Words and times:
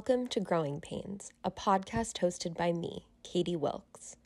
Welcome 0.00 0.28
to 0.28 0.40
Growing 0.40 0.80
Pains, 0.80 1.30
a 1.44 1.50
podcast 1.50 2.20
hosted 2.20 2.56
by 2.56 2.72
me, 2.72 3.04
Katie 3.22 3.54
Wilkes. 3.54 4.16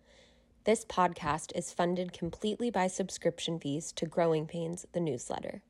This 0.62 0.84
podcast 0.84 1.50
is 1.56 1.72
funded 1.72 2.12
completely 2.12 2.70
by 2.70 2.86
subscription 2.86 3.58
fees 3.58 3.90
to 3.96 4.06
Growing 4.06 4.46
Pains, 4.46 4.86
the 4.92 5.00
newsletter. 5.00 5.62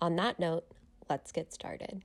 On 0.00 0.14
that 0.14 0.38
note, 0.38 0.66
let's 1.10 1.32
get 1.32 1.52
started. 1.52 2.04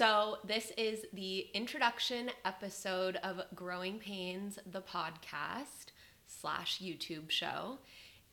So, 0.00 0.38
this 0.44 0.72
is 0.78 1.04
the 1.12 1.48
introduction 1.52 2.30
episode 2.46 3.16
of 3.16 3.42
Growing 3.54 3.98
Pains, 3.98 4.58
the 4.72 4.80
podcast 4.80 5.92
slash 6.26 6.80
YouTube 6.80 7.28
show. 7.28 7.76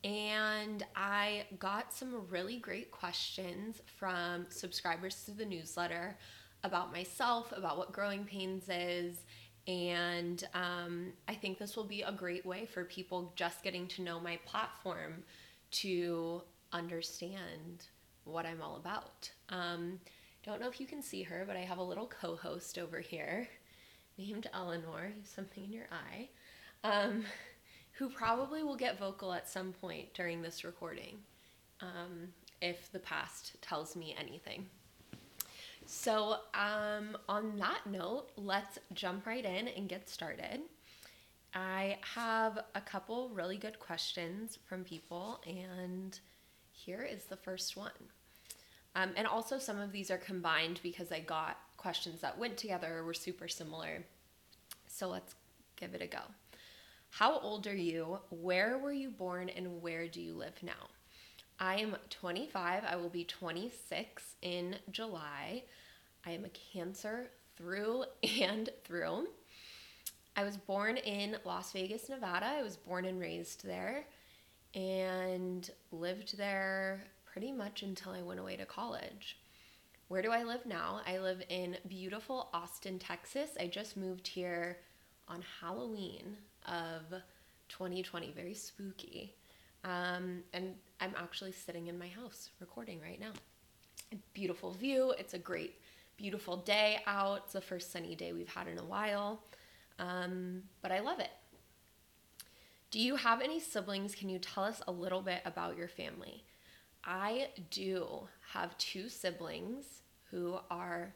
And 0.01 0.85
I 0.95 1.43
got 1.59 1.91
some 1.91 2.25
really 2.29 2.57
great 2.57 2.89
questions 2.91 3.81
from 3.97 4.45
subscribers 4.47 5.25
to 5.25 5.31
the 5.31 5.43
newsletter 5.43 6.17
about 6.63 6.93
myself, 6.93 7.51
about 7.51 7.77
what 7.77 7.91
Growing 7.91 8.23
Pains 8.23 8.69
is. 8.69 9.25
And 9.67 10.47
um, 10.53 11.11
I 11.27 11.33
think 11.33 11.59
this 11.59 11.75
will 11.75 11.83
be 11.83 12.01
a 12.01 12.13
great 12.13 12.45
way 12.45 12.65
for 12.65 12.85
people 12.85 13.33
just 13.35 13.61
getting 13.61 13.87
to 13.89 14.03
know 14.03 14.21
my 14.21 14.39
platform 14.45 15.21
to 15.71 16.43
understand 16.71 17.87
what 18.23 18.45
I'm 18.45 18.61
all 18.61 18.77
about. 18.77 19.29
Um, 19.49 19.99
don't 20.47 20.61
know 20.61 20.69
if 20.69 20.79
you 20.79 20.87
can 20.87 21.01
see 21.01 21.23
her, 21.23 21.43
but 21.45 21.57
I 21.57 21.61
have 21.61 21.77
a 21.77 21.83
little 21.83 22.07
co 22.07 22.37
host 22.37 22.77
over 22.77 23.01
here 23.01 23.49
named 24.17 24.49
Eleanor, 24.53 25.11
something 25.25 25.65
in 25.65 25.73
your 25.73 25.87
eye, 25.91 26.29
um, 26.85 27.25
who 27.91 28.09
probably 28.09 28.63
will 28.63 28.77
get 28.77 28.97
vocal 28.97 29.33
at 29.33 29.49
some 29.49 29.73
point 29.73 30.13
during 30.13 30.41
this 30.41 30.63
recording 30.63 31.17
um, 31.81 32.29
if 32.61 32.89
the 32.93 32.99
past 32.99 33.61
tells 33.61 33.95
me 33.95 34.15
anything. 34.17 34.65
So, 35.85 36.37
um, 36.53 37.17
on 37.27 37.57
that 37.57 37.81
note, 37.85 38.29
let's 38.37 38.79
jump 38.93 39.25
right 39.25 39.43
in 39.43 39.67
and 39.67 39.89
get 39.89 40.09
started. 40.09 40.61
I 41.53 41.97
have 42.15 42.59
a 42.73 42.81
couple 42.81 43.29
really 43.29 43.57
good 43.57 43.79
questions 43.79 44.59
from 44.65 44.85
people, 44.85 45.41
and 45.45 46.17
here 46.71 47.01
is 47.01 47.25
the 47.25 47.37
first 47.37 47.75
one. 47.75 47.91
Um, 48.95 49.11
and 49.15 49.27
also, 49.27 49.59
some 49.59 49.79
of 49.79 49.91
these 49.91 50.09
are 50.09 50.17
combined 50.17 50.79
because 50.81 51.11
I 51.11 51.19
got 51.19 51.57
questions 51.77 52.21
that 52.21 52.37
went 52.37 52.57
together 52.57 52.97
or 52.97 53.03
were 53.03 53.13
super 53.13 53.47
similar. 53.47 54.03
So 54.87 55.07
let's 55.07 55.35
give 55.75 55.93
it 55.93 56.01
a 56.01 56.07
go. 56.07 56.21
How 57.11 57.39
old 57.39 57.67
are 57.67 57.75
you? 57.75 58.19
Where 58.29 58.77
were 58.77 58.91
you 58.91 59.09
born? 59.09 59.49
And 59.49 59.81
where 59.81 60.07
do 60.07 60.21
you 60.21 60.33
live 60.33 60.61
now? 60.61 60.89
I 61.59 61.77
am 61.77 61.95
25. 62.09 62.83
I 62.87 62.95
will 62.95 63.09
be 63.09 63.23
26 63.23 64.35
in 64.41 64.75
July. 64.91 65.63
I 66.25 66.31
am 66.31 66.45
a 66.45 66.49
Cancer 66.49 67.29
through 67.55 68.05
and 68.41 68.69
through. 68.83 69.27
I 70.35 70.43
was 70.43 70.57
born 70.57 70.97
in 70.97 71.37
Las 71.45 71.71
Vegas, 71.71 72.09
Nevada. 72.09 72.45
I 72.45 72.61
was 72.61 72.77
born 72.77 73.05
and 73.05 73.19
raised 73.19 73.65
there 73.65 74.05
and 74.75 75.67
lived 75.91 76.37
there 76.37 77.01
pretty 77.37 77.51
much 77.51 77.83
until 77.83 78.13
I 78.13 78.23
went 78.23 78.39
away 78.39 78.55
to 78.55 78.65
college. 78.65 79.37
Where 80.07 80.23
do 80.23 80.31
I 80.31 80.41
live 80.41 80.65
now? 80.65 81.01
I 81.05 81.19
live 81.19 81.43
in 81.49 81.77
beautiful 81.87 82.49
Austin, 82.51 82.97
Texas. 82.97 83.51
I 83.59 83.67
just 83.67 83.95
moved 83.95 84.27
here 84.27 84.79
on 85.27 85.43
Halloween 85.61 86.35
of 86.65 87.03
2020, 87.69 88.31
very 88.31 88.55
spooky. 88.55 89.35
Um, 89.83 90.41
and 90.51 90.73
I'm 90.99 91.13
actually 91.15 91.51
sitting 91.51 91.85
in 91.85 91.99
my 91.99 92.07
house 92.07 92.49
recording 92.59 92.99
right 93.01 93.19
now. 93.19 93.33
Beautiful 94.33 94.71
view. 94.71 95.13
It's 95.19 95.35
a 95.35 95.39
great, 95.39 95.75
beautiful 96.17 96.57
day 96.57 97.01
out. 97.05 97.43
It's 97.43 97.53
the 97.53 97.61
first 97.61 97.91
sunny 97.91 98.15
day 98.15 98.33
we've 98.33 98.49
had 98.49 98.67
in 98.67 98.79
a 98.79 98.83
while. 98.83 99.43
Um, 99.99 100.63
but 100.81 100.91
I 100.91 101.01
love 101.01 101.19
it. 101.19 101.29
Do 102.89 102.99
you 102.99 103.15
have 103.15 103.41
any 103.41 103.59
siblings? 103.59 104.15
Can 104.15 104.27
you 104.27 104.39
tell 104.39 104.63
us 104.63 104.81
a 104.87 104.91
little 104.91 105.21
bit 105.21 105.41
about 105.45 105.77
your 105.77 105.87
family? 105.87 106.43
I 107.07 107.47
do 107.71 108.27
have 108.51 108.77
two 108.77 109.07
siblings 109.07 110.01
who 110.29 110.59
are 110.69 111.13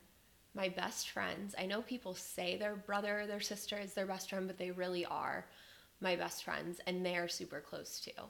my 0.54 0.70
best 0.70 1.10
friends. 1.10 1.54
I 1.60 1.66
know 1.66 1.82
people 1.82 2.14
say 2.14 2.56
their 2.58 2.78
brother 2.78 3.26
their 3.28 3.42
sister 3.42 3.78
is 3.78 3.94
their 3.94 4.06
best 4.06 4.30
friend, 4.30 4.48
but 4.48 4.58
they 4.58 4.72
really 4.72 5.06
are 5.06 5.46
my 6.00 6.16
best 6.16 6.46
friends 6.46 6.80
and 6.88 7.06
they 7.06 7.18
are 7.18 7.28
super 7.28 7.60
close 7.60 8.00
too. 8.00 8.22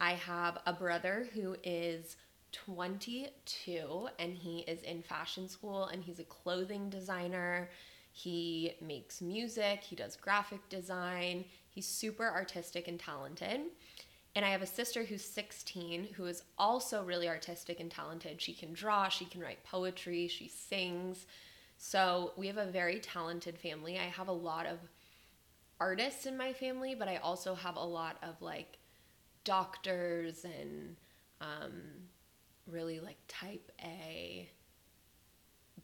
I 0.00 0.12
have 0.12 0.58
a 0.64 0.72
brother 0.72 1.26
who 1.34 1.56
is 1.64 2.16
22 2.52 4.08
and 4.18 4.36
he 4.36 4.60
is 4.60 4.82
in 4.82 5.02
fashion 5.02 5.48
school 5.48 5.86
and 5.86 6.02
he's 6.02 6.20
a 6.20 6.24
clothing 6.24 6.88
designer. 6.88 7.68
He 8.12 8.74
makes 8.80 9.20
music, 9.20 9.80
he 9.82 9.96
does 9.96 10.16
graphic 10.16 10.68
design. 10.68 11.44
He's 11.68 11.86
super 11.86 12.28
artistic 12.28 12.88
and 12.88 12.98
talented. 12.98 13.60
And 14.38 14.44
I 14.44 14.50
have 14.50 14.62
a 14.62 14.66
sister 14.66 15.02
who's 15.02 15.24
16 15.24 16.10
who 16.14 16.26
is 16.26 16.44
also 16.56 17.02
really 17.02 17.28
artistic 17.28 17.80
and 17.80 17.90
talented. 17.90 18.40
She 18.40 18.52
can 18.52 18.72
draw, 18.72 19.08
she 19.08 19.24
can 19.24 19.40
write 19.40 19.64
poetry, 19.64 20.28
she 20.28 20.46
sings. 20.46 21.26
So 21.76 22.34
we 22.36 22.46
have 22.46 22.56
a 22.56 22.66
very 22.66 23.00
talented 23.00 23.58
family. 23.58 23.98
I 23.98 24.04
have 24.04 24.28
a 24.28 24.32
lot 24.32 24.66
of 24.66 24.78
artists 25.80 26.24
in 26.24 26.36
my 26.36 26.52
family, 26.52 26.94
but 26.94 27.08
I 27.08 27.16
also 27.16 27.56
have 27.56 27.74
a 27.74 27.84
lot 27.84 28.16
of 28.22 28.40
like 28.40 28.78
doctors 29.42 30.44
and 30.44 30.94
um, 31.40 31.82
really 32.68 33.00
like 33.00 33.18
type 33.26 33.72
A 33.82 34.48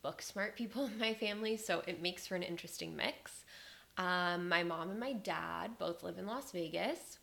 book 0.00 0.22
smart 0.22 0.54
people 0.56 0.84
in 0.84 0.96
my 0.96 1.14
family. 1.14 1.56
So 1.56 1.82
it 1.88 2.00
makes 2.00 2.28
for 2.28 2.36
an 2.36 2.44
interesting 2.44 2.94
mix. 2.94 3.44
Um, 3.98 4.48
my 4.48 4.62
mom 4.62 4.90
and 4.90 5.00
my 5.00 5.12
dad 5.12 5.76
both 5.76 6.04
live 6.04 6.18
in 6.18 6.26
Las 6.28 6.52
Vegas 6.52 7.18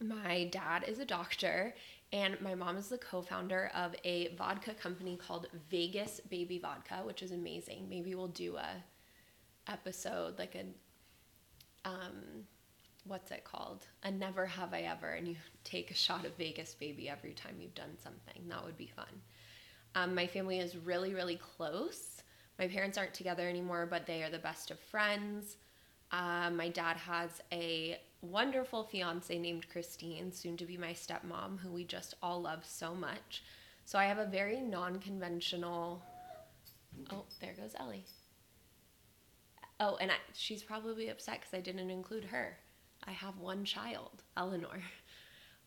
my 0.00 0.44
dad 0.44 0.84
is 0.86 0.98
a 0.98 1.04
doctor 1.04 1.74
and 2.12 2.40
my 2.40 2.54
mom 2.54 2.76
is 2.76 2.88
the 2.88 2.98
co-founder 2.98 3.70
of 3.74 3.94
a 4.04 4.34
vodka 4.36 4.74
company 4.74 5.16
called 5.16 5.48
Vegas 5.70 6.20
Baby 6.28 6.58
Vodka, 6.58 7.00
which 7.04 7.22
is 7.22 7.32
amazing. 7.32 7.88
Maybe 7.88 8.14
we'll 8.14 8.28
do 8.28 8.56
a 8.56 8.84
episode 9.68 10.38
like 10.38 10.54
a 10.54 11.88
um 11.88 12.44
what's 13.04 13.30
it 13.30 13.44
called? 13.44 13.86
A 14.02 14.10
never 14.10 14.46
have 14.46 14.74
I 14.74 14.82
ever 14.82 15.12
and 15.12 15.26
you 15.28 15.36
take 15.64 15.90
a 15.90 15.94
shot 15.94 16.24
of 16.24 16.36
Vegas 16.36 16.74
Baby 16.74 17.08
every 17.08 17.32
time 17.32 17.56
you've 17.60 17.74
done 17.74 17.96
something. 18.02 18.42
That 18.48 18.64
would 18.64 18.76
be 18.76 18.90
fun. 18.94 19.22
Um, 19.94 20.14
my 20.14 20.26
family 20.26 20.58
is 20.58 20.76
really 20.76 21.14
really 21.14 21.36
close. 21.36 22.22
My 22.58 22.68
parents 22.68 22.96
aren't 22.98 23.14
together 23.14 23.48
anymore, 23.48 23.86
but 23.86 24.06
they 24.06 24.22
are 24.22 24.30
the 24.30 24.38
best 24.38 24.70
of 24.70 24.78
friends. 24.78 25.56
Uh, 26.12 26.50
my 26.50 26.68
dad 26.68 26.96
has 26.96 27.42
a 27.52 27.98
wonderful 28.30 28.84
fiance 28.84 29.38
named 29.38 29.68
Christine, 29.68 30.32
soon 30.32 30.56
to 30.56 30.66
be 30.66 30.76
my 30.76 30.92
stepmom, 30.92 31.58
who 31.60 31.70
we 31.70 31.84
just 31.84 32.14
all 32.22 32.42
love 32.42 32.64
so 32.64 32.94
much. 32.94 33.42
So 33.84 33.98
I 33.98 34.04
have 34.04 34.18
a 34.18 34.26
very 34.26 34.60
non 34.60 34.98
conventional. 34.98 36.02
Oh, 37.12 37.24
there 37.40 37.54
goes 37.54 37.74
Ellie. 37.78 38.04
Oh, 39.78 39.96
and 40.00 40.10
I, 40.10 40.14
she's 40.32 40.62
probably 40.62 41.08
upset 41.08 41.40
because 41.40 41.54
I 41.54 41.60
didn't 41.60 41.90
include 41.90 42.24
her. 42.24 42.56
I 43.06 43.12
have 43.12 43.38
one 43.38 43.64
child, 43.64 44.22
Eleanor. 44.36 44.82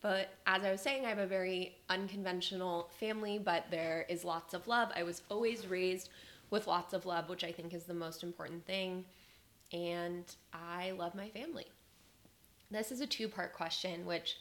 But 0.02 0.30
as 0.48 0.64
I 0.64 0.72
was 0.72 0.82
saying, 0.82 1.06
I 1.06 1.10
have 1.10 1.20
a 1.20 1.28
very 1.28 1.76
unconventional 1.90 2.90
family, 3.00 3.38
but 3.38 3.66
there 3.70 4.06
is 4.08 4.24
lots 4.24 4.54
of 4.54 4.68
love. 4.68 4.90
I 4.96 5.04
was 5.04 5.24
always 5.30 5.68
raised 5.68 6.10
with 6.50 6.68
lots 6.68 6.94
of 6.94 7.06
love, 7.06 7.30
which 7.30 7.44
I 7.44 7.52
think 7.52 7.74
is 7.74 7.84
the 7.84 7.94
most 7.94 8.24
important 8.24 8.66
thing. 8.66 9.06
And 9.74 10.24
I 10.54 10.92
love 10.92 11.16
my 11.16 11.30
family. 11.30 11.68
This 12.71 12.92
is 12.92 13.01
a 13.01 13.07
two 13.07 13.27
part 13.27 13.54
question, 13.54 14.06
which 14.06 14.38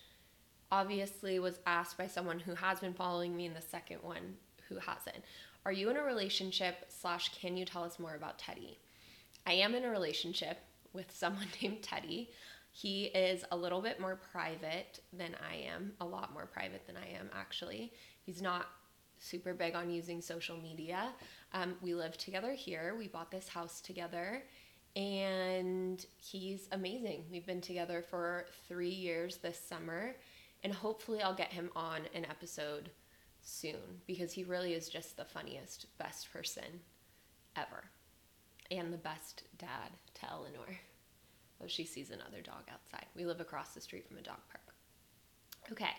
obviously 0.70 1.38
was 1.38 1.60
asked 1.66 1.96
by 1.96 2.06
someone 2.06 2.38
who 2.38 2.54
has 2.54 2.80
been 2.80 2.92
following 2.92 3.34
me, 3.34 3.46
and 3.46 3.56
the 3.56 3.62
second 3.62 4.02
one 4.02 4.36
who 4.68 4.76
hasn't. 4.76 5.24
Are 5.64 5.72
you 5.72 5.88
in 5.88 5.96
a 5.96 6.02
relationship? 6.02 6.84
Slash, 6.88 7.30
can 7.40 7.56
you 7.56 7.64
tell 7.64 7.84
us 7.84 7.98
more 7.98 8.14
about 8.14 8.38
Teddy? 8.38 8.78
I 9.46 9.52
am 9.52 9.74
in 9.74 9.84
a 9.84 9.90
relationship 9.90 10.58
with 10.92 11.10
someone 11.10 11.46
named 11.62 11.82
Teddy. 11.82 12.30
He 12.70 13.04
is 13.06 13.44
a 13.50 13.56
little 13.56 13.80
bit 13.80 13.98
more 13.98 14.20
private 14.30 15.00
than 15.12 15.34
I 15.50 15.56
am, 15.74 15.92
a 16.00 16.04
lot 16.04 16.34
more 16.34 16.46
private 16.46 16.86
than 16.86 16.96
I 16.98 17.18
am, 17.18 17.30
actually. 17.34 17.92
He's 18.24 18.42
not 18.42 18.66
super 19.18 19.54
big 19.54 19.74
on 19.74 19.90
using 19.90 20.20
social 20.20 20.58
media. 20.58 21.08
Um, 21.54 21.76
we 21.80 21.94
live 21.94 22.18
together 22.18 22.52
here. 22.52 22.94
We 22.96 23.08
bought 23.08 23.30
this 23.30 23.48
house 23.48 23.80
together 23.80 24.42
and 24.98 26.04
he's 26.16 26.68
amazing. 26.72 27.24
We've 27.30 27.46
been 27.46 27.60
together 27.60 28.02
for 28.02 28.46
three 28.66 28.90
years 28.90 29.36
this 29.36 29.58
summer, 29.58 30.16
and 30.64 30.72
hopefully, 30.72 31.22
I'll 31.22 31.36
get 31.36 31.52
him 31.52 31.70
on 31.76 32.00
an 32.14 32.24
episode 32.24 32.90
soon 33.40 34.00
because 34.08 34.32
he 34.32 34.42
really 34.42 34.74
is 34.74 34.88
just 34.88 35.16
the 35.16 35.24
funniest, 35.24 35.86
best 35.98 36.32
person 36.32 36.80
ever. 37.56 37.84
And 38.72 38.92
the 38.92 38.98
best 38.98 39.44
dad 39.56 39.90
to 40.14 40.30
Eleanor. 40.30 40.76
Oh, 41.62 41.68
she 41.68 41.84
sees 41.84 42.10
another 42.10 42.42
dog 42.42 42.64
outside. 42.70 43.06
We 43.14 43.24
live 43.24 43.40
across 43.40 43.74
the 43.74 43.80
street 43.80 44.06
from 44.08 44.18
a 44.18 44.22
dog 44.22 44.38
park. 44.50 44.74
Okay, 45.70 45.94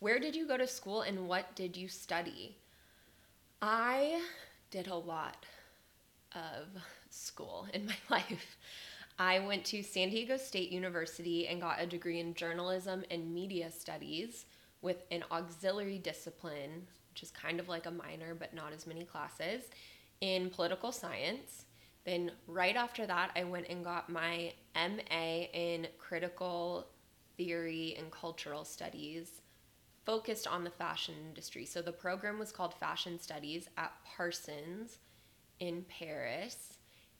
where 0.00 0.20
did 0.20 0.36
you 0.36 0.46
go 0.46 0.58
to 0.58 0.66
school 0.66 1.00
and 1.00 1.26
what 1.26 1.56
did 1.56 1.78
you 1.78 1.88
study? 1.88 2.58
I 3.62 4.20
did 4.70 4.88
a 4.88 4.94
lot 4.94 5.46
of 6.34 6.68
school 7.14 7.66
in 7.72 7.86
my 7.86 7.96
life. 8.10 8.56
I 9.18 9.38
went 9.38 9.64
to 9.66 9.82
San 9.82 10.10
Diego 10.10 10.36
State 10.36 10.70
University 10.70 11.46
and 11.46 11.60
got 11.60 11.80
a 11.80 11.86
degree 11.86 12.18
in 12.18 12.34
journalism 12.34 13.04
and 13.10 13.32
media 13.32 13.70
studies 13.70 14.46
with 14.82 15.04
an 15.10 15.24
auxiliary 15.30 15.98
discipline, 15.98 16.86
which 17.10 17.22
is 17.22 17.30
kind 17.30 17.60
of 17.60 17.68
like 17.68 17.86
a 17.86 17.90
minor 17.90 18.34
but 18.34 18.54
not 18.54 18.72
as 18.72 18.86
many 18.86 19.04
classes, 19.04 19.62
in 20.20 20.50
political 20.50 20.90
science. 20.90 21.64
Then, 22.04 22.32
right 22.46 22.76
after 22.76 23.06
that, 23.06 23.30
I 23.34 23.44
went 23.44 23.68
and 23.70 23.84
got 23.84 24.10
my 24.10 24.52
MA 24.74 25.46
in 25.52 25.86
critical 25.98 26.86
theory 27.36 27.94
and 27.98 28.10
cultural 28.10 28.64
studies 28.64 29.40
focused 30.04 30.46
on 30.46 30.64
the 30.64 30.70
fashion 30.70 31.14
industry. 31.26 31.64
So, 31.64 31.80
the 31.80 31.92
program 31.92 32.38
was 32.38 32.52
called 32.52 32.74
Fashion 32.74 33.18
Studies 33.18 33.68
at 33.78 33.92
Parsons 34.04 34.98
in 35.60 35.84
Paris. 35.88 36.73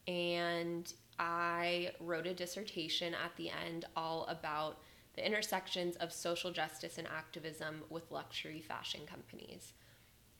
And 0.07 0.91
I 1.17 1.91
wrote 1.99 2.27
a 2.27 2.33
dissertation 2.33 3.13
at 3.13 3.35
the 3.37 3.49
end 3.49 3.85
all 3.95 4.25
about 4.25 4.79
the 5.15 5.25
intersections 5.25 5.95
of 5.97 6.11
social 6.11 6.51
justice 6.51 6.97
and 6.97 7.07
activism 7.07 7.83
with 7.89 8.11
luxury 8.11 8.61
fashion 8.61 9.01
companies. 9.05 9.73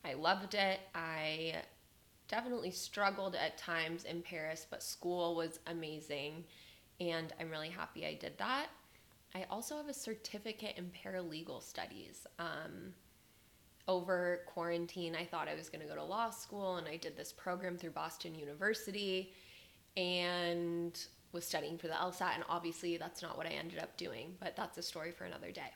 I 0.04 0.12
loved 0.14 0.54
it. 0.54 0.80
I 0.94 1.62
definitely 2.28 2.70
struggled 2.70 3.34
at 3.34 3.56
times 3.56 4.04
in 4.04 4.22
Paris, 4.22 4.66
but 4.68 4.82
school 4.82 5.34
was 5.34 5.60
amazing, 5.66 6.44
and 7.00 7.32
I'm 7.40 7.50
really 7.50 7.70
happy 7.70 8.06
I 8.06 8.14
did 8.14 8.36
that. 8.38 8.66
I 9.34 9.46
also 9.50 9.76
have 9.76 9.88
a 9.88 9.94
certificate 9.94 10.76
in 10.76 10.90
paralegal 10.90 11.62
studies. 11.62 12.26
Um, 12.38 12.94
over 13.88 14.40
quarantine, 14.46 15.14
I 15.14 15.24
thought 15.24 15.48
I 15.48 15.54
was 15.54 15.68
going 15.68 15.82
to 15.82 15.88
go 15.88 15.94
to 15.94 16.04
law 16.04 16.30
school, 16.30 16.76
and 16.76 16.86
I 16.86 16.96
did 16.96 17.16
this 17.16 17.32
program 17.32 17.78
through 17.78 17.90
Boston 17.90 18.34
University 18.34 19.32
and 19.96 20.98
was 21.32 21.44
studying 21.44 21.78
for 21.78 21.86
the 21.86 21.94
LSAT. 21.94 22.34
And 22.34 22.44
obviously, 22.48 22.96
that's 22.96 23.22
not 23.22 23.36
what 23.36 23.46
I 23.46 23.50
ended 23.50 23.78
up 23.78 23.96
doing, 23.96 24.34
but 24.40 24.56
that's 24.56 24.78
a 24.78 24.82
story 24.82 25.10
for 25.10 25.24
another 25.24 25.50
day. 25.50 25.72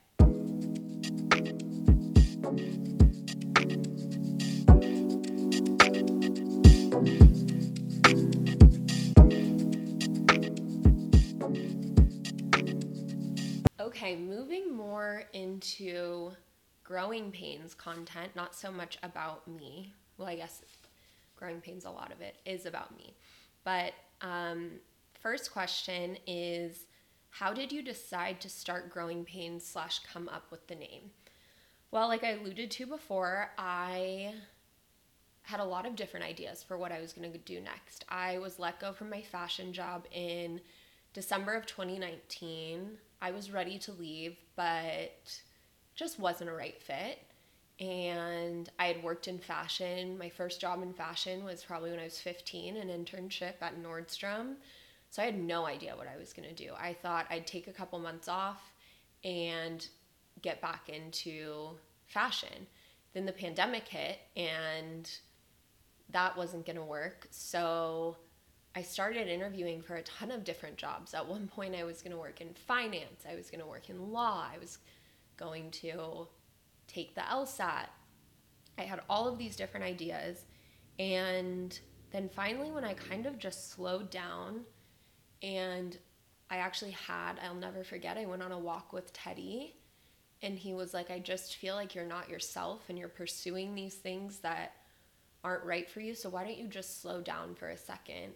Okay, 13.80 14.16
moving 14.16 14.74
more 14.74 15.24
into 15.32 16.30
growing 16.84 17.30
pains 17.30 17.74
content, 17.74 18.34
not 18.34 18.54
so 18.54 18.70
much 18.70 18.98
about 19.02 19.46
me. 19.46 19.92
Well, 20.16 20.28
I 20.28 20.36
guess 20.36 20.62
growing 21.36 21.60
pains, 21.60 21.84
a 21.84 21.90
lot 21.90 22.12
of 22.12 22.20
it 22.20 22.36
is 22.44 22.66
about 22.66 22.96
me. 22.96 23.14
But 23.62 23.92
um, 24.20 24.70
first 25.20 25.52
question 25.52 26.16
is 26.26 26.86
How 27.30 27.52
did 27.52 27.72
you 27.72 27.82
decide 27.82 28.40
to 28.40 28.48
start 28.48 28.90
growing 28.90 29.24
pains 29.24 29.64
slash 29.66 30.00
come 30.00 30.28
up 30.28 30.50
with 30.50 30.66
the 30.66 30.74
name? 30.74 31.10
Well, 31.90 32.08
like 32.08 32.22
I 32.22 32.32
alluded 32.32 32.70
to 32.70 32.86
before, 32.86 33.50
I 33.58 34.34
had 35.42 35.60
a 35.60 35.64
lot 35.64 35.86
of 35.86 35.96
different 35.96 36.26
ideas 36.26 36.62
for 36.62 36.78
what 36.78 36.92
I 36.92 37.00
was 37.00 37.12
going 37.12 37.30
to 37.32 37.38
do 37.38 37.60
next. 37.60 38.04
I 38.08 38.38
was 38.38 38.58
let 38.58 38.78
go 38.78 38.92
from 38.92 39.10
my 39.10 39.22
fashion 39.22 39.72
job 39.72 40.06
in 40.12 40.60
December 41.12 41.54
of 41.54 41.66
2019. 41.66 42.98
I 43.20 43.30
was 43.32 43.50
ready 43.50 43.78
to 43.80 43.92
leave, 43.92 44.36
but 44.54 45.40
just 45.96 46.20
wasn't 46.20 46.50
a 46.50 46.54
right 46.54 46.80
fit. 46.80 47.18
And 47.80 48.68
I 48.78 48.86
had 48.86 49.02
worked 49.02 49.26
in 49.26 49.38
fashion. 49.38 50.18
My 50.18 50.28
first 50.28 50.60
job 50.60 50.82
in 50.82 50.92
fashion 50.92 51.44
was 51.44 51.64
probably 51.64 51.90
when 51.90 51.98
I 51.98 52.04
was 52.04 52.20
15, 52.20 52.76
an 52.76 52.88
internship 52.88 53.54
at 53.62 53.82
Nordstrom. 53.82 54.56
So 55.08 55.22
I 55.22 55.24
had 55.24 55.38
no 55.38 55.66
idea 55.66 55.96
what 55.96 56.06
I 56.06 56.18
was 56.18 56.32
going 56.32 56.48
to 56.48 56.54
do. 56.54 56.72
I 56.78 56.92
thought 56.92 57.26
I'd 57.30 57.46
take 57.46 57.68
a 57.68 57.72
couple 57.72 57.98
months 57.98 58.28
off 58.28 58.72
and 59.24 59.86
get 60.42 60.60
back 60.60 60.88
into 60.88 61.70
fashion. 62.06 62.66
Then 63.14 63.26
the 63.26 63.32
pandemic 63.32 63.88
hit 63.88 64.18
and 64.36 65.10
that 66.10 66.36
wasn't 66.36 66.66
going 66.66 66.76
to 66.76 66.84
work. 66.84 67.26
So 67.30 68.16
I 68.74 68.82
started 68.82 69.26
interviewing 69.26 69.82
for 69.82 69.96
a 69.96 70.02
ton 70.02 70.30
of 70.30 70.44
different 70.44 70.76
jobs. 70.76 71.12
At 71.14 71.26
one 71.26 71.48
point, 71.48 71.74
I 71.74 71.84
was 71.84 72.02
going 72.02 72.12
to 72.12 72.18
work 72.18 72.40
in 72.40 72.54
finance, 72.54 73.24
I 73.28 73.34
was 73.34 73.50
going 73.50 73.60
to 73.60 73.66
work 73.66 73.90
in 73.90 74.12
law, 74.12 74.46
I 74.52 74.58
was 74.58 74.78
going 75.36 75.70
to 75.72 76.28
take 76.92 77.14
the 77.14 77.20
LSAT. 77.22 77.86
I 78.78 78.82
had 78.82 79.00
all 79.08 79.28
of 79.28 79.38
these 79.38 79.56
different 79.56 79.86
ideas. 79.86 80.44
And 80.98 81.78
then 82.10 82.28
finally, 82.28 82.70
when 82.70 82.84
I 82.84 82.94
kind 82.94 83.26
of 83.26 83.38
just 83.38 83.70
slowed 83.70 84.10
down 84.10 84.62
and 85.42 85.96
I 86.50 86.56
actually 86.56 86.90
had, 86.90 87.34
I'll 87.42 87.54
never 87.54 87.84
forget, 87.84 88.18
I 88.18 88.26
went 88.26 88.42
on 88.42 88.52
a 88.52 88.58
walk 88.58 88.92
with 88.92 89.12
Teddy 89.12 89.76
and 90.42 90.58
he 90.58 90.72
was 90.72 90.92
like, 90.92 91.10
I 91.10 91.18
just 91.18 91.56
feel 91.56 91.74
like 91.74 91.94
you're 91.94 92.04
not 92.04 92.28
yourself 92.28 92.82
and 92.88 92.98
you're 92.98 93.08
pursuing 93.08 93.74
these 93.74 93.94
things 93.94 94.38
that 94.38 94.72
aren't 95.44 95.64
right 95.64 95.88
for 95.88 96.00
you. 96.00 96.14
So 96.14 96.28
why 96.28 96.44
don't 96.44 96.58
you 96.58 96.66
just 96.66 97.00
slow 97.00 97.20
down 97.20 97.54
for 97.54 97.68
a 97.68 97.76
second 97.76 98.32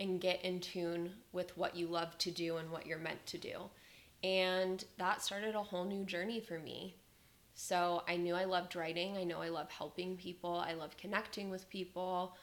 and 0.00 0.20
get 0.20 0.44
in 0.44 0.60
tune 0.60 1.12
with 1.32 1.56
what 1.56 1.76
you 1.76 1.86
love 1.86 2.18
to 2.18 2.30
do 2.30 2.56
and 2.56 2.70
what 2.70 2.86
you're 2.86 2.98
meant 2.98 3.24
to 3.26 3.38
do? 3.38 3.70
And 4.22 4.84
that 4.98 5.22
started 5.22 5.54
a 5.54 5.62
whole 5.62 5.84
new 5.84 6.04
journey 6.04 6.40
for 6.40 6.58
me. 6.58 6.96
So 7.54 8.02
I 8.08 8.16
knew 8.16 8.34
I 8.34 8.44
loved 8.44 8.74
writing. 8.74 9.16
I 9.16 9.24
know 9.24 9.40
I 9.40 9.48
love 9.48 9.70
helping 9.70 10.16
people. 10.16 10.56
I 10.56 10.74
love 10.74 10.96
connecting 10.96 11.50
with 11.50 11.68
people. 11.68 12.36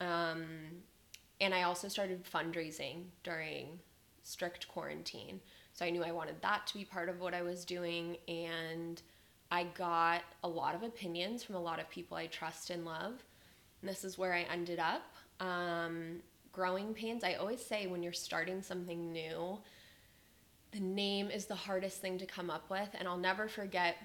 Um, 0.00 0.44
and 1.40 1.54
I 1.54 1.62
also 1.62 1.88
started 1.88 2.24
fundraising 2.24 3.04
during 3.24 3.78
strict 4.22 4.68
quarantine. 4.68 5.40
So 5.72 5.86
I 5.86 5.90
knew 5.90 6.04
I 6.04 6.12
wanted 6.12 6.40
that 6.42 6.66
to 6.66 6.74
be 6.74 6.84
part 6.84 7.08
of 7.08 7.20
what 7.20 7.32
I 7.32 7.42
was 7.42 7.64
doing. 7.64 8.18
And 8.28 9.00
I 9.50 9.64
got 9.64 10.22
a 10.44 10.48
lot 10.48 10.74
of 10.74 10.82
opinions 10.82 11.42
from 11.42 11.54
a 11.54 11.60
lot 11.60 11.80
of 11.80 11.88
people 11.88 12.16
I 12.16 12.26
trust 12.26 12.70
and 12.70 12.84
love. 12.84 13.24
And 13.80 13.88
this 13.88 14.04
is 14.04 14.18
where 14.18 14.34
I 14.34 14.42
ended 14.52 14.78
up. 14.78 15.02
Um, 15.40 16.16
growing 16.52 16.92
pains, 16.92 17.24
I 17.24 17.34
always 17.34 17.64
say 17.64 17.86
when 17.86 18.02
you're 18.02 18.12
starting 18.12 18.60
something 18.62 19.12
new, 19.12 19.58
the 20.72 20.80
name 20.80 21.30
is 21.30 21.46
the 21.46 21.54
hardest 21.54 22.02
thing 22.02 22.18
to 22.18 22.26
come 22.26 22.50
up 22.50 22.68
with. 22.68 22.88
And 22.98 23.08
I'll 23.08 23.16
never 23.16 23.48
forget 23.48 23.96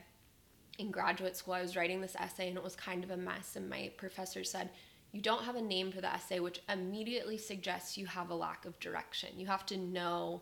in 0.79 0.91
graduate 0.91 1.37
school, 1.37 1.53
I 1.53 1.61
was 1.61 1.75
writing 1.75 2.01
this 2.01 2.15
essay 2.15 2.47
and 2.47 2.57
it 2.57 2.63
was 2.63 2.75
kind 2.75 3.03
of 3.03 3.11
a 3.11 3.17
mess. 3.17 3.55
And 3.55 3.69
my 3.69 3.91
professor 3.97 4.43
said, 4.43 4.69
You 5.11 5.21
don't 5.21 5.43
have 5.43 5.55
a 5.55 5.61
name 5.61 5.91
for 5.91 6.01
the 6.01 6.11
essay, 6.11 6.39
which 6.39 6.61
immediately 6.69 7.37
suggests 7.37 7.97
you 7.97 8.05
have 8.07 8.29
a 8.29 8.35
lack 8.35 8.65
of 8.65 8.79
direction. 8.79 9.29
You 9.37 9.47
have 9.47 9.65
to 9.67 9.77
know 9.77 10.41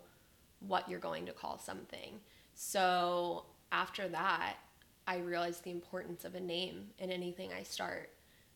what 0.59 0.87
you're 0.89 0.99
going 0.99 1.25
to 1.25 1.33
call 1.33 1.57
something. 1.57 2.19
So 2.53 3.45
after 3.71 4.07
that, 4.09 4.57
I 5.07 5.17
realized 5.17 5.63
the 5.63 5.71
importance 5.71 6.23
of 6.25 6.35
a 6.35 6.39
name 6.39 6.89
in 6.99 7.11
anything 7.11 7.51
I 7.51 7.63
start. 7.63 8.09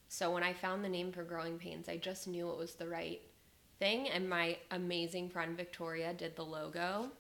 So 0.08 0.32
when 0.32 0.44
I 0.44 0.53
found 0.53 0.84
the 0.84 0.89
name 0.89 1.12
for 1.12 1.24
Growing 1.24 1.58
Pains, 1.58 1.89
I 1.89 1.98
just 1.98 2.27
knew 2.27 2.50
it 2.50 2.58
was 2.58 2.75
the 2.75 2.88
right 2.88 3.22
thing. 3.79 4.08
And 4.10 4.29
my 4.29 4.58
amazing 4.72 5.29
friend 5.29 5.58
Victoria 5.58 6.13
did 6.13 6.36
the 6.36 6.46
logo 6.46 7.12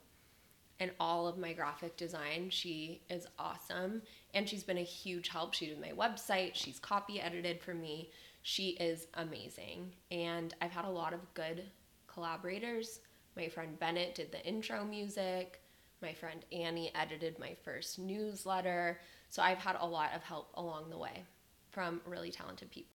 and 0.79 0.91
all 0.99 1.27
of 1.27 1.37
my 1.37 1.53
graphic 1.53 1.97
design. 1.97 2.49
She 2.49 3.01
is 3.09 3.27
awesome 3.39 4.01
and 4.33 4.47
she's 4.47 4.63
been 4.63 4.77
a 4.77 4.83
huge 4.83 5.29
help. 5.29 5.53
She 5.53 5.67
did 5.67 5.79
my 5.79 5.91
website, 5.91 6.51
she's 6.53 6.79
copy 6.79 7.19
edited 7.21 7.61
for 7.61 7.73
me. 7.73 8.11
She 8.41 8.69
is 8.71 9.07
amazing. 9.15 9.93
And 10.11 10.53
I've 10.61 10.71
had 10.71 10.85
a 10.85 10.89
lot 10.89 11.13
of 11.13 11.33
good 11.33 11.63
collaborators. 12.07 12.99
My 13.35 13.47
friend 13.47 13.79
Bennett 13.79 14.15
did 14.15 14.31
the 14.31 14.45
intro 14.45 14.83
music. 14.85 15.61
My 16.01 16.13
friend 16.13 16.45
Annie 16.51 16.91
edited 16.93 17.39
my 17.39 17.55
first 17.63 17.97
newsletter. 17.97 18.99
So 19.29 19.41
I've 19.41 19.57
had 19.57 19.77
a 19.79 19.85
lot 19.85 20.13
of 20.13 20.21
help 20.21 20.51
along 20.53 20.89
the 20.89 20.97
way 20.97 21.23
from 21.71 22.01
really 22.05 22.31
talented 22.31 22.69
people. 22.69 22.91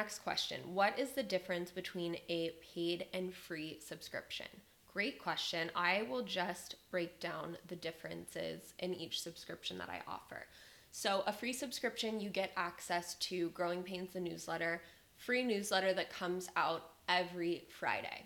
Next 0.00 0.20
question 0.20 0.60
What 0.72 0.98
is 0.98 1.10
the 1.10 1.22
difference 1.22 1.70
between 1.70 2.16
a 2.30 2.52
paid 2.74 3.04
and 3.12 3.34
free 3.34 3.78
subscription? 3.86 4.46
Great 4.90 5.22
question. 5.22 5.70
I 5.76 6.06
will 6.08 6.22
just 6.22 6.76
break 6.90 7.20
down 7.20 7.58
the 7.68 7.76
differences 7.76 8.72
in 8.78 8.94
each 8.94 9.20
subscription 9.20 9.76
that 9.76 9.90
I 9.90 10.00
offer. 10.08 10.46
So, 10.90 11.22
a 11.26 11.34
free 11.34 11.52
subscription, 11.52 12.18
you 12.18 12.30
get 12.30 12.50
access 12.56 13.14
to 13.16 13.50
Growing 13.50 13.82
Pains, 13.82 14.14
the 14.14 14.20
newsletter, 14.20 14.80
free 15.18 15.42
newsletter 15.42 15.92
that 15.92 16.10
comes 16.10 16.48
out 16.56 16.92
every 17.06 17.64
Friday. 17.78 18.24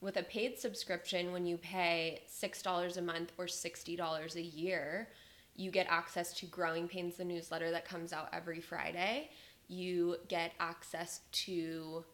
With 0.00 0.16
a 0.16 0.22
paid 0.22 0.60
subscription, 0.60 1.32
when 1.32 1.44
you 1.44 1.58
pay 1.58 2.22
$6 2.32 2.96
a 2.96 3.02
month 3.02 3.32
or 3.36 3.46
$60 3.46 4.36
a 4.36 4.40
year, 4.40 5.08
you 5.56 5.72
get 5.72 5.88
access 5.90 6.32
to 6.34 6.46
Growing 6.46 6.86
Pains, 6.86 7.16
the 7.16 7.24
newsletter 7.24 7.72
that 7.72 7.84
comes 7.84 8.12
out 8.12 8.28
every 8.32 8.60
Friday. 8.60 9.30
You 9.70 10.16
get 10.26 10.50
access 10.58 11.20
to 11.30 12.04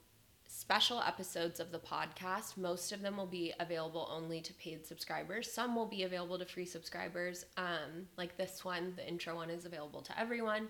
special 0.46 1.00
episodes 1.00 1.58
of 1.58 1.72
the 1.72 1.78
podcast. 1.78 2.58
Most 2.58 2.92
of 2.92 3.00
them 3.00 3.16
will 3.16 3.25
be 3.25 3.54
available 3.58 4.06
only 4.12 4.42
to 4.42 4.52
paid 4.52 4.86
subscribers. 4.86 5.50
Some 5.50 5.75
will 5.75 5.86
be 5.86 6.02
available 6.02 6.38
to 6.38 6.44
free 6.44 6.66
subscribers. 6.66 7.46
Um, 7.56 8.08
like 8.18 8.36
this 8.36 8.62
one, 8.62 8.92
the 8.96 9.08
intro 9.08 9.36
one 9.36 9.48
is 9.48 9.64
available 9.64 10.02
to 10.02 10.20
everyone. 10.20 10.68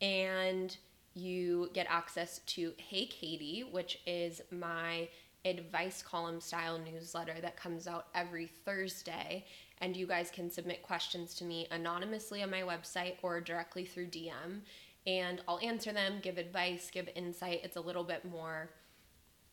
And 0.00 0.74
you 1.12 1.68
get 1.74 1.86
access 1.90 2.38
to 2.46 2.72
Hey 2.78 3.04
Katie, 3.04 3.62
which 3.70 4.00
is 4.06 4.40
my 4.50 5.08
advice 5.44 6.02
column 6.02 6.40
style 6.40 6.78
newsletter 6.78 7.36
that 7.42 7.54
comes 7.54 7.86
out 7.86 8.06
every 8.14 8.46
Thursday. 8.46 9.44
And 9.82 9.94
you 9.94 10.06
guys 10.06 10.30
can 10.30 10.50
submit 10.50 10.82
questions 10.82 11.34
to 11.34 11.44
me 11.44 11.66
anonymously 11.70 12.42
on 12.42 12.50
my 12.50 12.62
website 12.62 13.16
or 13.22 13.42
directly 13.42 13.84
through 13.84 14.06
DM. 14.06 14.62
And 15.06 15.42
I'll 15.46 15.60
answer 15.60 15.92
them, 15.92 16.20
give 16.22 16.38
advice, 16.38 16.90
give 16.90 17.08
insight. 17.14 17.60
It's 17.62 17.76
a 17.76 17.80
little 17.80 18.04
bit 18.04 18.24
more 18.24 18.70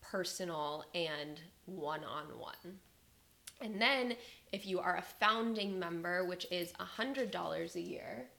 personal 0.02 0.86
and 0.96 1.40
one 1.66 2.04
on 2.04 2.26
one. 2.40 2.80
And 3.62 3.80
then 3.80 4.16
if 4.52 4.66
you 4.66 4.80
are 4.80 4.98
a 4.98 5.02
founding 5.02 5.78
member, 5.78 6.26
which 6.26 6.48
is 6.52 6.74
$100 6.74 7.76
a 7.76 7.80
year, 7.80 8.30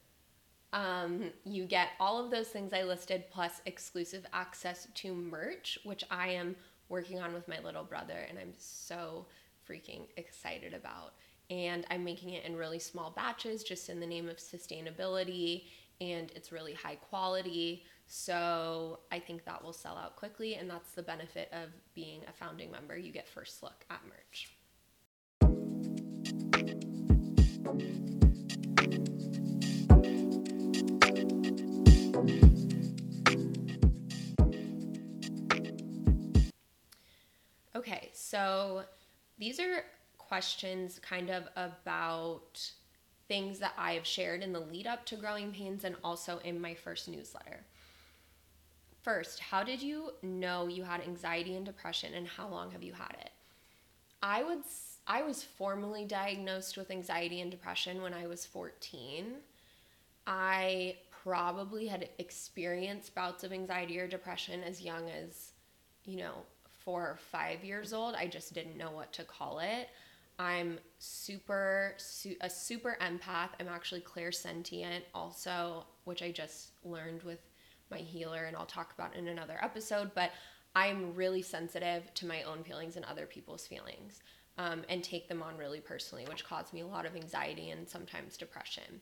um, 0.72 1.30
you 1.44 1.64
get 1.64 1.90
all 2.00 2.22
of 2.22 2.30
those 2.30 2.48
things 2.48 2.72
I 2.72 2.82
listed 2.82 3.24
plus 3.30 3.60
exclusive 3.66 4.26
access 4.32 4.88
to 4.94 5.14
merch, 5.14 5.78
which 5.84 6.02
I 6.10 6.28
am 6.28 6.56
working 6.88 7.20
on 7.20 7.34
with 7.34 7.46
my 7.46 7.58
little 7.60 7.84
brother, 7.84 8.26
and 8.28 8.38
I'm 8.38 8.54
so 8.56 9.26
freaking 9.68 10.06
excited 10.16 10.74
about. 10.74 11.14
And 11.50 11.86
I'm 11.90 12.04
making 12.04 12.30
it 12.30 12.44
in 12.44 12.56
really 12.56 12.78
small 12.78 13.10
batches 13.10 13.62
just 13.62 13.90
in 13.90 14.00
the 14.00 14.06
name 14.06 14.28
of 14.28 14.38
sustainability, 14.38 15.64
and 16.02 16.32
it's 16.34 16.50
really 16.50 16.74
high 16.74 16.96
quality. 16.96 17.84
So 18.06 19.00
I 19.10 19.20
think 19.20 19.44
that 19.44 19.62
will 19.62 19.72
sell 19.72 19.96
out 19.96 20.16
quickly, 20.16 20.56
and 20.56 20.68
that's 20.68 20.92
the 20.92 21.02
benefit 21.02 21.48
of 21.52 21.68
being 21.94 22.22
a 22.28 22.32
founding 22.32 22.70
member. 22.70 22.96
You 22.96 23.12
get 23.12 23.28
first 23.28 23.62
look 23.62 23.84
at 23.88 24.00
merch. 24.08 24.48
Okay, 37.74 38.10
so 38.12 38.82
these 39.38 39.58
are 39.60 39.84
questions 40.18 40.98
kind 40.98 41.30
of 41.30 41.44
about 41.56 42.72
things 43.32 43.60
that 43.60 43.72
I 43.78 43.94
have 43.94 44.06
shared 44.06 44.42
in 44.42 44.52
the 44.52 44.60
lead 44.60 44.86
up 44.86 45.06
to 45.06 45.16
Growing 45.16 45.52
Pains 45.52 45.84
and 45.84 45.96
also 46.04 46.38
in 46.44 46.60
my 46.60 46.74
first 46.74 47.08
newsletter. 47.08 47.60
First, 49.00 49.40
how 49.40 49.62
did 49.62 49.80
you 49.80 50.10
know 50.20 50.66
you 50.66 50.84
had 50.84 51.00
anxiety 51.00 51.56
and 51.56 51.64
depression 51.64 52.12
and 52.12 52.28
how 52.28 52.46
long 52.46 52.72
have 52.72 52.82
you 52.82 52.92
had 52.92 53.16
it? 53.22 53.30
I 54.22 54.42
would 54.42 54.58
I 55.06 55.22
was 55.22 55.42
formally 55.42 56.04
diagnosed 56.04 56.76
with 56.76 56.90
anxiety 56.90 57.40
and 57.40 57.50
depression 57.50 58.02
when 58.02 58.12
I 58.12 58.26
was 58.26 58.44
14. 58.44 59.36
I 60.26 60.96
probably 61.22 61.86
had 61.86 62.10
experienced 62.18 63.14
bouts 63.14 63.44
of 63.44 63.52
anxiety 63.54 63.98
or 63.98 64.06
depression 64.06 64.62
as 64.62 64.82
young 64.82 65.08
as, 65.08 65.52
you 66.04 66.18
know, 66.18 66.34
four 66.84 67.00
or 67.00 67.18
five 67.30 67.64
years 67.64 67.94
old. 67.94 68.14
I 68.14 68.26
just 68.26 68.52
didn't 68.52 68.76
know 68.76 68.90
what 68.90 69.10
to 69.14 69.24
call 69.24 69.60
it. 69.60 69.88
I'm 70.38 70.78
super, 70.98 71.94
su- 71.98 72.36
a 72.40 72.50
super 72.50 72.96
empath. 73.00 73.50
I'm 73.60 73.68
actually 73.68 74.00
clairsentient 74.00 75.02
also, 75.14 75.84
which 76.04 76.22
I 76.22 76.30
just 76.30 76.70
learned 76.84 77.22
with 77.22 77.40
my 77.90 77.98
healer, 77.98 78.44
and 78.44 78.56
I'll 78.56 78.66
talk 78.66 78.92
about 78.94 79.14
in 79.14 79.28
another 79.28 79.58
episode. 79.62 80.10
But 80.14 80.32
I'm 80.74 81.14
really 81.14 81.42
sensitive 81.42 82.12
to 82.14 82.26
my 82.26 82.42
own 82.42 82.64
feelings 82.64 82.96
and 82.96 83.04
other 83.04 83.26
people's 83.26 83.66
feelings 83.66 84.22
um, 84.58 84.82
and 84.88 85.02
take 85.02 85.28
them 85.28 85.42
on 85.42 85.56
really 85.56 85.80
personally, 85.80 86.24
which 86.28 86.44
caused 86.44 86.72
me 86.72 86.80
a 86.80 86.86
lot 86.86 87.06
of 87.06 87.14
anxiety 87.14 87.70
and 87.70 87.88
sometimes 87.88 88.36
depression. 88.36 89.00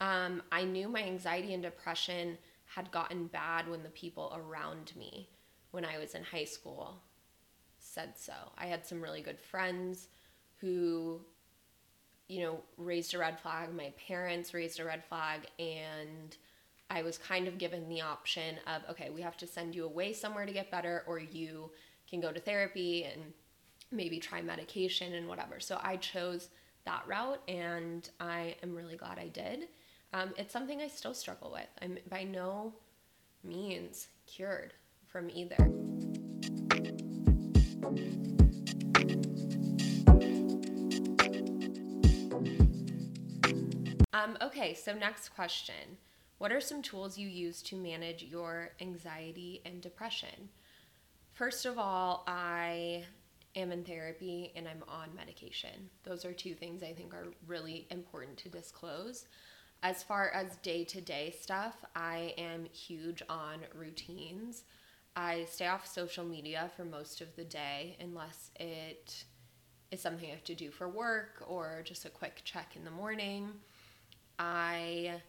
Um, 0.00 0.42
I 0.52 0.64
knew 0.64 0.88
my 0.88 1.02
anxiety 1.02 1.54
and 1.54 1.62
depression 1.62 2.38
had 2.66 2.90
gotten 2.90 3.26
bad 3.26 3.68
when 3.68 3.82
the 3.82 3.88
people 3.90 4.36
around 4.36 4.92
me 4.96 5.28
when 5.70 5.84
I 5.84 5.98
was 5.98 6.14
in 6.14 6.22
high 6.22 6.44
school 6.44 7.00
said 7.78 8.16
so. 8.16 8.32
I 8.56 8.66
had 8.66 8.86
some 8.86 9.00
really 9.00 9.22
good 9.22 9.40
friends 9.40 10.08
who, 10.60 11.20
you 12.28 12.42
know, 12.42 12.60
raised 12.76 13.14
a 13.14 13.18
red 13.18 13.40
flag. 13.40 13.74
My 13.74 13.92
parents 14.06 14.54
raised 14.54 14.80
a 14.80 14.84
red 14.84 15.04
flag, 15.04 15.46
and 15.58 16.36
I 16.90 17.02
was 17.02 17.18
kind 17.18 17.48
of 17.48 17.58
given 17.58 17.88
the 17.88 18.00
option 18.00 18.56
of, 18.66 18.82
okay, 18.90 19.10
we 19.10 19.22
have 19.22 19.36
to 19.38 19.46
send 19.46 19.74
you 19.74 19.84
away 19.84 20.12
somewhere 20.12 20.46
to 20.46 20.52
get 20.52 20.70
better, 20.70 21.04
or 21.06 21.18
you 21.18 21.70
can 22.08 22.20
go 22.20 22.32
to 22.32 22.40
therapy 22.40 23.04
and 23.04 23.32
maybe 23.90 24.18
try 24.18 24.42
medication 24.42 25.14
and 25.14 25.28
whatever. 25.28 25.60
So 25.60 25.78
I 25.82 25.96
chose 25.96 26.48
that 26.84 27.02
route, 27.06 27.42
and 27.48 28.08
I 28.20 28.56
am 28.62 28.74
really 28.74 28.96
glad 28.96 29.18
I 29.18 29.28
did. 29.28 29.68
Um, 30.12 30.32
it's 30.38 30.52
something 30.52 30.80
I 30.80 30.88
still 30.88 31.14
struggle 31.14 31.52
with. 31.52 31.68
I'm 31.82 31.98
by 32.08 32.24
no 32.24 32.72
means 33.44 34.08
cured 34.26 34.72
from 35.06 35.30
either. 35.30 35.87
Um, 44.18 44.36
okay, 44.42 44.74
so 44.74 44.94
next 44.94 45.28
question. 45.28 45.96
What 46.38 46.50
are 46.50 46.60
some 46.60 46.82
tools 46.82 47.18
you 47.18 47.28
use 47.28 47.62
to 47.62 47.76
manage 47.76 48.24
your 48.24 48.70
anxiety 48.80 49.62
and 49.64 49.80
depression? 49.80 50.48
First 51.34 51.66
of 51.66 51.78
all, 51.78 52.24
I 52.26 53.04
am 53.54 53.70
in 53.70 53.84
therapy 53.84 54.52
and 54.56 54.66
I'm 54.66 54.82
on 54.88 55.14
medication. 55.14 55.90
Those 56.02 56.24
are 56.24 56.32
two 56.32 56.54
things 56.54 56.82
I 56.82 56.94
think 56.94 57.14
are 57.14 57.28
really 57.46 57.86
important 57.92 58.38
to 58.38 58.48
disclose. 58.48 59.26
As 59.84 60.02
far 60.02 60.30
as 60.30 60.56
day 60.56 60.82
to 60.84 61.00
day 61.00 61.32
stuff, 61.40 61.84
I 61.94 62.34
am 62.36 62.64
huge 62.72 63.22
on 63.28 63.60
routines. 63.72 64.64
I 65.14 65.44
stay 65.48 65.68
off 65.68 65.86
social 65.86 66.24
media 66.24 66.72
for 66.76 66.84
most 66.84 67.20
of 67.20 67.36
the 67.36 67.44
day 67.44 67.96
unless 68.00 68.50
it 68.58 69.22
is 69.92 70.00
something 70.00 70.28
I 70.28 70.34
have 70.34 70.44
to 70.44 70.56
do 70.56 70.72
for 70.72 70.88
work 70.88 71.44
or 71.46 71.82
just 71.84 72.04
a 72.04 72.10
quick 72.10 72.40
check 72.44 72.74
in 72.74 72.84
the 72.84 72.90
morning. 72.90 73.52
I 74.38 75.20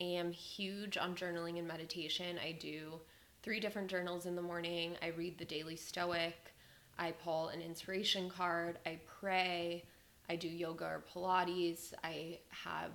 am 0.00 0.32
huge 0.32 0.96
on 0.96 1.14
journaling 1.14 1.58
and 1.58 1.68
meditation. 1.68 2.38
I 2.42 2.52
do 2.52 3.00
three 3.42 3.60
different 3.60 3.88
journals 3.88 4.26
in 4.26 4.36
the 4.36 4.42
morning. 4.42 4.96
I 5.02 5.08
read 5.08 5.38
the 5.38 5.44
Daily 5.44 5.76
Stoic. 5.76 6.54
I 6.98 7.12
pull 7.12 7.48
an 7.48 7.60
inspiration 7.60 8.28
card. 8.28 8.78
I 8.86 9.00
pray. 9.06 9.84
I 10.28 10.36
do 10.36 10.48
yoga 10.48 10.84
or 10.84 11.04
Pilates. 11.12 11.92
I 12.02 12.38
have 12.50 12.90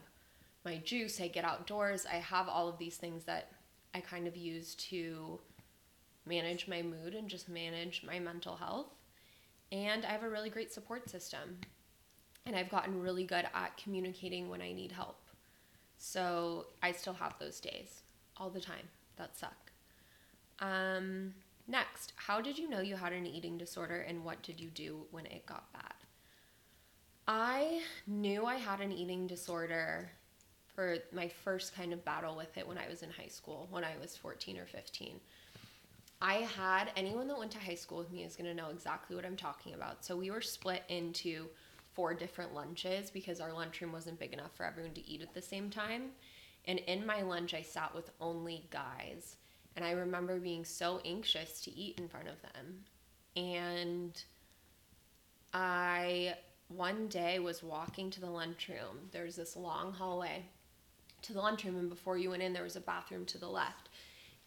my 0.65 0.77
juice. 0.77 1.19
I 1.21 1.27
get 1.27 1.45
outdoors. 1.45 2.05
I 2.05 2.15
have 2.15 2.47
all 2.47 2.67
of 2.67 2.77
these 2.77 2.97
things 2.97 3.23
that 3.25 3.51
I 3.93 4.01
kind 4.01 4.27
of 4.27 4.35
use 4.35 4.75
to 4.75 5.39
manage 6.25 6.67
my 6.67 6.81
mood 6.81 7.15
and 7.15 7.29
just 7.29 7.49
manage 7.49 8.03
my 8.05 8.19
mental 8.19 8.55
health. 8.55 8.87
And 9.71 10.05
I 10.05 10.09
have 10.09 10.23
a 10.23 10.29
really 10.29 10.49
great 10.49 10.71
support 10.71 11.09
system. 11.09 11.57
And 12.45 12.55
I've 12.55 12.69
gotten 12.69 13.01
really 13.01 13.23
good 13.23 13.45
at 13.53 13.77
communicating 13.77 14.49
when 14.49 14.61
I 14.61 14.73
need 14.73 14.91
help. 14.91 15.22
So 16.05 16.65
I 16.83 16.91
still 16.91 17.13
have 17.13 17.39
those 17.39 17.61
days 17.61 18.01
all 18.35 18.49
the 18.49 18.59
time 18.59 18.89
that 19.15 19.37
suck. 19.37 19.71
Um, 20.59 21.33
next, 21.65 22.11
how 22.17 22.41
did 22.41 22.57
you 22.57 22.69
know 22.69 22.81
you 22.81 22.97
had 22.97 23.13
an 23.13 23.25
eating 23.25 23.57
disorder 23.57 24.01
and 24.01 24.25
what 24.25 24.43
did 24.43 24.59
you 24.59 24.67
do 24.67 25.05
when 25.11 25.25
it 25.27 25.45
got 25.45 25.71
bad? 25.71 25.93
I 27.25 27.83
knew 28.05 28.45
I 28.45 28.57
had 28.57 28.81
an 28.81 28.91
eating 28.91 29.27
disorder 29.27 30.11
for 30.75 30.97
my 31.13 31.29
first 31.29 31.73
kind 31.73 31.93
of 31.93 32.03
battle 32.03 32.35
with 32.35 32.57
it 32.57 32.67
when 32.67 32.77
I 32.77 32.89
was 32.89 33.01
in 33.01 33.09
high 33.09 33.29
school, 33.29 33.69
when 33.71 33.85
I 33.85 33.93
was 34.01 34.17
14 34.17 34.57
or 34.57 34.65
15. 34.65 35.21
I 36.21 36.33
had 36.33 36.91
anyone 36.97 37.29
that 37.29 37.39
went 37.39 37.51
to 37.51 37.59
high 37.59 37.75
school 37.75 37.99
with 37.99 38.11
me 38.11 38.25
is 38.25 38.35
going 38.35 38.53
to 38.53 38.53
know 38.53 38.71
exactly 38.71 39.15
what 39.15 39.25
I'm 39.25 39.37
talking 39.37 39.73
about. 39.73 40.03
So 40.03 40.17
we 40.17 40.31
were 40.31 40.41
split 40.41 40.83
into 40.89 41.47
four 41.93 42.13
different 42.13 42.53
lunches 42.53 43.09
because 43.09 43.39
our 43.39 43.53
lunchroom 43.53 43.91
wasn't 43.91 44.19
big 44.19 44.33
enough 44.33 44.55
for 44.55 44.65
everyone 44.65 44.93
to 44.93 45.07
eat 45.07 45.21
at 45.21 45.33
the 45.33 45.41
same 45.41 45.69
time. 45.69 46.11
And 46.65 46.79
in 46.79 47.05
my 47.05 47.21
lunch, 47.21 47.53
I 47.53 47.61
sat 47.61 47.93
with 47.93 48.09
only 48.21 48.65
guys. 48.69 49.37
And 49.75 49.83
I 49.83 49.91
remember 49.91 50.39
being 50.39 50.65
so 50.65 51.01
anxious 51.03 51.61
to 51.61 51.71
eat 51.75 51.99
in 51.99 52.07
front 52.07 52.27
of 52.27 52.41
them. 52.41 52.85
And 53.35 54.21
I 55.53 56.35
one 56.67 57.07
day 57.07 57.39
was 57.39 57.63
walking 57.63 58.09
to 58.11 58.21
the 58.21 58.29
lunchroom. 58.29 59.09
There's 59.11 59.35
this 59.35 59.55
long 59.55 59.93
hallway 59.93 60.45
to 61.23 61.33
the 61.33 61.39
lunchroom, 61.39 61.77
and 61.77 61.89
before 61.89 62.17
you 62.17 62.31
went 62.31 62.43
in, 62.43 62.53
there 62.53 62.63
was 62.63 62.75
a 62.75 62.81
bathroom 62.81 63.25
to 63.25 63.37
the 63.37 63.47
left. 63.47 63.89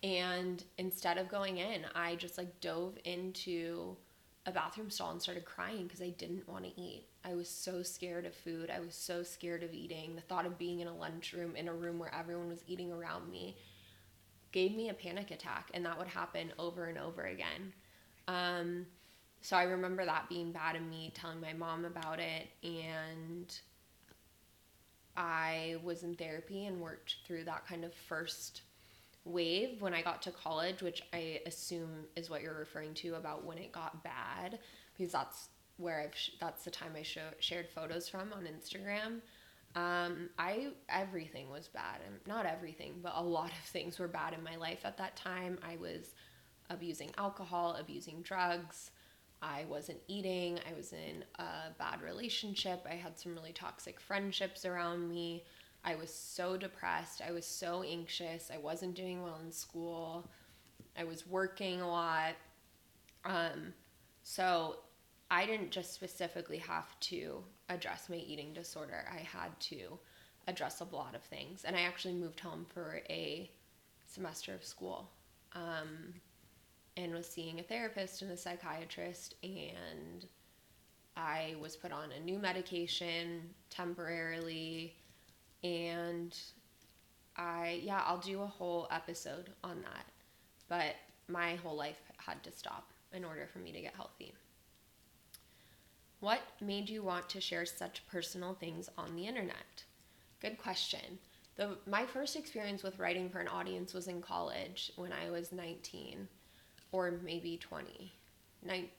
And 0.02 0.62
instead 0.78 1.18
of 1.18 1.28
going 1.28 1.58
in, 1.58 1.82
I 1.94 2.16
just 2.16 2.38
like 2.38 2.60
dove 2.60 2.98
into 3.04 3.96
a 4.44 4.52
bathroom 4.52 4.90
stall 4.90 5.10
and 5.10 5.20
started 5.20 5.44
crying 5.44 5.84
because 5.84 6.02
I 6.02 6.10
didn't 6.10 6.48
want 6.48 6.64
to 6.64 6.80
eat. 6.80 7.06
I 7.28 7.34
was 7.34 7.48
so 7.48 7.82
scared 7.82 8.24
of 8.24 8.34
food. 8.34 8.70
I 8.70 8.78
was 8.78 8.94
so 8.94 9.22
scared 9.22 9.64
of 9.64 9.74
eating. 9.74 10.14
The 10.14 10.22
thought 10.22 10.46
of 10.46 10.58
being 10.58 10.80
in 10.80 10.86
a 10.86 10.94
lunchroom 10.94 11.56
in 11.56 11.66
a 11.66 11.74
room 11.74 11.98
where 11.98 12.14
everyone 12.14 12.48
was 12.48 12.62
eating 12.68 12.92
around 12.92 13.30
me 13.30 13.56
gave 14.52 14.76
me 14.76 14.88
a 14.88 14.94
panic 14.94 15.32
attack, 15.32 15.70
and 15.74 15.84
that 15.84 15.98
would 15.98 16.06
happen 16.06 16.52
over 16.58 16.84
and 16.84 16.96
over 16.96 17.22
again. 17.24 17.72
Um, 18.28 18.86
so 19.40 19.56
I 19.56 19.64
remember 19.64 20.04
that 20.04 20.28
being 20.28 20.52
bad 20.52 20.76
and 20.76 20.88
me 20.88 21.12
telling 21.14 21.40
my 21.40 21.52
mom 21.52 21.84
about 21.84 22.20
it, 22.20 22.48
and 22.62 23.52
I 25.16 25.76
was 25.82 26.04
in 26.04 26.14
therapy 26.14 26.66
and 26.66 26.80
worked 26.80 27.16
through 27.26 27.44
that 27.44 27.66
kind 27.66 27.84
of 27.84 27.92
first 27.92 28.62
wave 29.24 29.82
when 29.82 29.94
I 29.94 30.02
got 30.02 30.22
to 30.22 30.30
college, 30.30 30.80
which 30.80 31.02
I 31.12 31.40
assume 31.44 32.04
is 32.14 32.30
what 32.30 32.42
you're 32.42 32.58
referring 32.58 32.94
to 32.94 33.14
about 33.14 33.44
when 33.44 33.58
it 33.58 33.72
got 33.72 34.04
bad, 34.04 34.60
because 34.96 35.12
that's 35.12 35.48
where 35.78 36.00
I've 36.00 36.16
sh- 36.16 36.30
that's 36.40 36.64
the 36.64 36.70
time 36.70 36.92
I 36.96 37.02
show, 37.02 37.28
shared 37.38 37.68
photos 37.68 38.08
from 38.08 38.32
on 38.32 38.44
Instagram. 38.44 39.20
Um, 39.74 40.30
I 40.38 40.68
everything 40.88 41.50
was 41.50 41.68
bad, 41.68 42.00
and 42.06 42.16
not 42.26 42.46
everything, 42.46 42.94
but 43.02 43.12
a 43.14 43.22
lot 43.22 43.50
of 43.50 43.58
things 43.58 43.98
were 43.98 44.08
bad 44.08 44.32
in 44.34 44.42
my 44.42 44.56
life 44.56 44.80
at 44.84 44.96
that 44.98 45.16
time. 45.16 45.58
I 45.62 45.76
was 45.76 46.14
abusing 46.70 47.10
alcohol, 47.18 47.76
abusing 47.78 48.22
drugs. 48.22 48.90
I 49.42 49.66
wasn't 49.68 49.98
eating. 50.08 50.58
I 50.68 50.74
was 50.74 50.92
in 50.92 51.24
a 51.38 51.70
bad 51.78 52.00
relationship. 52.02 52.86
I 52.90 52.94
had 52.94 53.18
some 53.18 53.34
really 53.34 53.52
toxic 53.52 54.00
friendships 54.00 54.64
around 54.64 55.08
me. 55.08 55.44
I 55.84 55.94
was 55.94 56.12
so 56.12 56.56
depressed. 56.56 57.20
I 57.26 57.32
was 57.32 57.46
so 57.46 57.82
anxious. 57.82 58.50
I 58.52 58.58
wasn't 58.58 58.94
doing 58.94 59.22
well 59.22 59.38
in 59.44 59.52
school. 59.52 60.28
I 60.98 61.04
was 61.04 61.26
working 61.26 61.80
a 61.80 61.88
lot. 61.88 62.34
Um, 63.24 63.74
so 64.22 64.78
I 65.30 65.46
didn't 65.46 65.70
just 65.70 65.92
specifically 65.92 66.58
have 66.58 66.98
to 67.00 67.42
address 67.68 68.08
my 68.08 68.16
eating 68.16 68.52
disorder. 68.52 69.06
I 69.12 69.18
had 69.18 69.58
to 69.60 69.98
address 70.46 70.80
a 70.80 70.94
lot 70.94 71.14
of 71.14 71.22
things. 71.22 71.64
And 71.64 71.74
I 71.74 71.80
actually 71.80 72.14
moved 72.14 72.40
home 72.40 72.66
for 72.72 73.00
a 73.10 73.50
semester 74.06 74.54
of 74.54 74.64
school. 74.64 75.10
Um, 75.52 76.14
and 76.96 77.12
was 77.12 77.26
seeing 77.26 77.60
a 77.60 77.62
therapist 77.62 78.22
and 78.22 78.30
a 78.30 78.36
psychiatrist 78.36 79.34
and 79.42 80.26
I 81.16 81.54
was 81.60 81.76
put 81.76 81.92
on 81.92 82.10
a 82.12 82.20
new 82.20 82.38
medication 82.38 83.50
temporarily 83.70 84.94
and 85.62 86.36
I 87.36 87.80
yeah, 87.82 88.02
I'll 88.06 88.18
do 88.18 88.42
a 88.42 88.46
whole 88.46 88.88
episode 88.90 89.50
on 89.62 89.82
that. 89.82 90.06
But 90.68 90.96
my 91.28 91.56
whole 91.56 91.76
life 91.76 92.00
had 92.16 92.42
to 92.44 92.52
stop 92.52 92.90
in 93.12 93.24
order 93.24 93.48
for 93.52 93.58
me 93.58 93.72
to 93.72 93.80
get 93.80 93.94
healthy. 93.94 94.34
What 96.20 96.40
made 96.62 96.88
you 96.88 97.02
want 97.02 97.28
to 97.30 97.42
share 97.42 97.66
such 97.66 98.06
personal 98.06 98.54
things 98.54 98.88
on 98.96 99.14
the 99.14 99.26
internet? 99.26 99.84
Good 100.40 100.56
question. 100.56 101.18
The, 101.56 101.76
my 101.86 102.06
first 102.06 102.36
experience 102.36 102.82
with 102.82 102.98
writing 102.98 103.28
for 103.28 103.40
an 103.40 103.48
audience 103.48 103.92
was 103.92 104.08
in 104.08 104.22
college 104.22 104.92
when 104.96 105.12
I 105.12 105.30
was 105.30 105.52
19 105.52 106.26
or 106.90 107.20
maybe 107.22 107.58
20, 107.58 108.14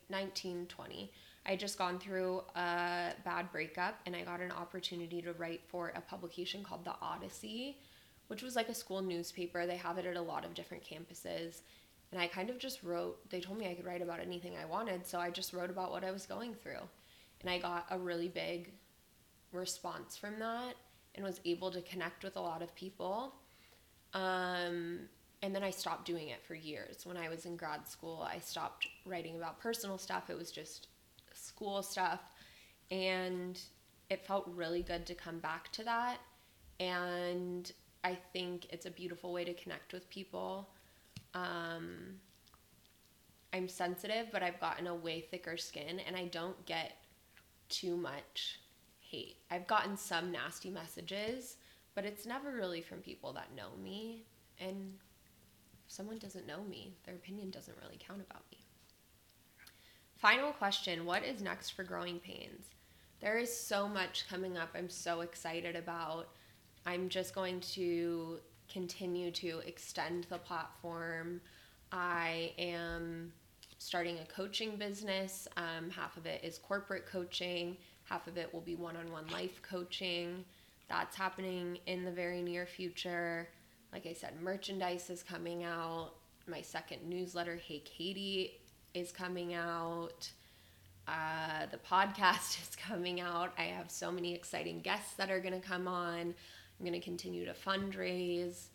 19, 0.10 0.66
20. 0.68 1.12
I 1.46 1.50
had 1.50 1.60
just 1.60 1.80
gone 1.80 1.98
through 1.98 2.44
a 2.56 3.14
bad 3.26 3.52
breakup 3.52 4.00
and 4.06 4.16
I 4.16 4.22
got 4.22 4.40
an 4.40 4.52
opportunity 4.52 5.20
to 5.24 5.34
write 5.34 5.62
for 5.68 5.94
a 5.96 6.02
publication 6.02 6.64
called 6.64 6.86
The 6.86 6.96
Odyssey, 7.02 7.80
which 8.28 8.44
was 8.44 8.56
like 8.56 8.70
a 8.70 8.76
school 8.76 9.02
newspaper. 9.02 9.66
They 9.66 9.78
have 9.78 9.98
it 9.98 10.06
at 10.06 10.18
a 10.18 10.22
lot 10.22 10.46
of 10.46 10.54
different 10.54 10.84
campuses. 10.84 11.62
And 12.12 12.22
I 12.22 12.28
kind 12.28 12.52
of 12.52 12.60
just 12.60 12.84
wrote, 12.84 13.28
they 13.32 13.42
told 13.42 13.58
me 13.58 13.68
I 13.68 13.74
could 13.74 13.86
write 13.86 14.04
about 14.04 14.20
anything 14.20 14.54
I 14.56 14.66
wanted, 14.66 15.06
so 15.08 15.20
I 15.20 15.32
just 15.32 15.52
wrote 15.52 15.72
about 15.72 15.92
what 15.92 16.04
I 16.04 16.12
was 16.12 16.28
going 16.28 16.54
through. 16.54 16.88
And 17.42 17.50
I 17.50 17.60
got 17.60 17.86
a 17.90 17.98
really 17.98 18.28
big 18.28 18.74
response 19.52 20.18
from 20.18 20.40
that 20.40 20.76
and 21.16 21.26
was 21.26 21.40
able 21.46 21.72
to 21.72 21.82
connect 21.82 22.24
with 22.24 22.36
a 22.36 22.42
lot 22.42 22.62
of 22.62 22.74
people. 22.76 23.36
Um, 24.14 25.00
and 25.42 25.54
then 25.54 25.64
I 25.64 25.70
stopped 25.70 26.06
doing 26.06 26.30
it 26.30 26.44
for 26.44 26.56
years. 26.56 27.06
When 27.06 27.18
I 27.18 27.30
was 27.30 27.46
in 27.46 27.58
grad 27.58 27.88
school, 27.88 28.28
I 28.30 28.40
stopped 28.40 28.88
writing 29.06 29.36
about 29.36 29.60
personal 29.60 29.98
stuff. 29.98 30.30
It 30.30 30.38
was 30.38 30.52
just 30.52 30.88
school 31.34 31.84
stuff. 31.84 32.22
And 32.90 33.60
it 34.10 34.26
felt 34.26 34.50
really 34.56 34.82
good 34.82 35.06
to 35.08 35.16
come 35.16 35.40
back 35.40 35.72
to 35.74 35.84
that. 35.84 36.18
And 36.80 37.72
I 38.04 38.18
think 38.34 38.68
it's 38.70 38.86
a 38.86 38.92
beautiful 38.92 39.34
way 39.34 39.44
to 39.44 39.54
connect 39.54 39.94
with 39.94 40.10
people. 40.10 40.70
Um, 41.34 42.16
I'm 43.54 43.68
sensitive, 43.68 44.28
but 44.32 44.44
I've 44.44 44.60
gotten 44.60 44.88
a 44.88 44.96
way 44.96 45.22
thicker 45.22 45.58
skin 45.58 46.00
and 46.00 46.16
I 46.16 46.26
don't 46.26 46.66
get 46.66 46.94
too 47.70 47.98
much 47.98 48.60
hate. 49.00 49.38
I've 49.50 49.68
gotten 49.68 49.98
some 49.98 50.32
nasty 50.32 50.70
messages, 50.70 51.58
but 51.96 52.06
it's 52.06 52.26
never 52.26 52.52
really 52.52 52.82
from 52.82 53.00
people 53.00 53.34
that 53.34 53.56
know 53.56 53.70
me. 53.82 54.26
And 54.60 54.96
if 55.86 55.92
someone 55.92 56.18
doesn't 56.18 56.48
know 56.48 56.64
me, 56.64 56.96
their 57.06 57.16
opinion 57.16 57.50
doesn't 57.50 57.78
really 57.82 57.98
count 58.00 58.22
about 58.30 58.44
me. 58.52 58.60
Final 60.18 60.52
question 60.52 61.06
What 61.06 61.24
is 61.24 61.42
next 61.42 61.72
for 61.72 61.84
Growing 61.84 62.20
Pains? 62.20 62.66
There 63.20 63.38
is 63.38 63.56
so 63.56 63.88
much 63.88 64.26
coming 64.30 64.58
up 64.58 64.70
I'm 64.76 64.90
so 64.90 65.22
excited 65.22 65.76
about. 65.76 66.30
I'm 66.86 67.10
just 67.10 67.34
going 67.34 67.60
to 67.62 68.40
continue 68.72 69.32
to 69.32 69.60
extend 69.66 70.26
the 70.30 70.38
platform. 70.38 71.42
I 71.92 72.54
am 72.58 73.32
starting 73.78 74.20
a 74.20 74.26
coaching 74.26 74.76
business. 74.78 75.48
Um, 75.58 75.90
half 75.90 76.18
of 76.18 76.26
it 76.26 76.44
is 76.44 76.58
corporate 76.58 77.06
coaching, 77.06 77.78
half 78.06 78.28
of 78.28 78.38
it 78.38 78.54
will 78.54 78.62
be 78.62 78.76
one 78.76 78.98
on 78.98 79.12
one 79.12 79.28
life 79.28 79.62
coaching. 79.62 80.44
That's 80.90 81.16
happening 81.16 81.80
in 81.86 82.06
the 82.06 82.12
very 82.12 82.42
near 82.42 82.66
future. 82.66 83.50
Like 83.92 84.06
I 84.06 84.14
said, 84.14 84.42
merchandise 84.42 85.10
is 85.10 85.24
coming 85.24 85.64
out. 85.64 86.12
My 86.48 86.62
second 86.62 87.04
newsletter, 87.08 87.56
Hey 87.56 87.80
Katie, 87.80 88.60
is 88.94 89.12
coming 89.12 89.54
out. 89.54 90.30
Uh, 91.08 91.66
the 91.72 91.78
podcast 91.78 92.62
is 92.70 92.76
coming 92.76 93.22
out. 93.22 93.54
I 93.58 93.64
have 93.64 93.92
so 93.92 94.12
many 94.12 94.34
exciting 94.34 94.80
guests 94.80 95.14
that 95.16 95.30
are 95.30 95.40
going 95.40 95.60
to 95.60 95.66
come 95.66 95.88
on. 95.88 96.20
I'm 96.80 96.86
going 96.86 96.94
to 96.94 97.04
continue 97.04 97.46
to 97.46 97.54
fundraise. 97.54 98.68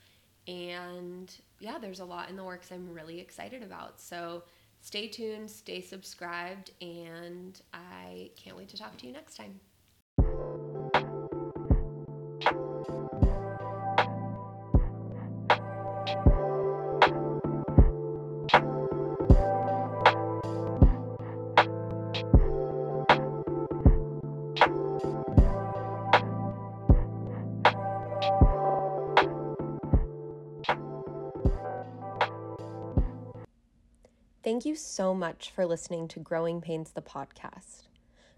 And 0.48 1.32
yeah, 1.60 1.78
there's 1.80 2.00
a 2.00 2.04
lot 2.04 2.28
in 2.28 2.36
the 2.36 2.44
works 2.44 2.70
I'm 2.72 2.92
really 2.92 3.20
excited 3.20 3.62
about. 3.62 4.00
So 4.00 4.42
stay 4.82 5.08
tuned, 5.08 5.50
stay 5.50 5.80
subscribed, 5.80 6.72
and 6.82 7.58
I 7.72 8.30
can't 8.36 8.56
wait 8.56 8.68
to 8.70 8.76
talk 8.76 8.98
to 8.98 9.06
you 9.06 9.12
next 9.12 9.36
time. 9.36 9.58
Thank 34.42 34.64
you 34.64 34.74
so 34.74 35.14
much 35.14 35.52
for 35.55 35.64
listening 35.64 36.09
to 36.09 36.18
Growing 36.18 36.61
Pains, 36.61 36.90
the 36.90 37.00
podcast. 37.00 37.87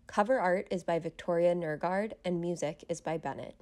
Cover 0.06 0.38
art 0.38 0.68
is 0.70 0.84
by 0.84 0.98
Victoria 0.98 1.54
Nergard, 1.54 2.12
and 2.26 2.42
music 2.42 2.84
is 2.90 3.00
by 3.00 3.16
Bennett. 3.16 3.54